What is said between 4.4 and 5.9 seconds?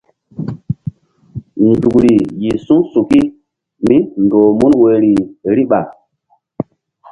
mun woyri riɓa.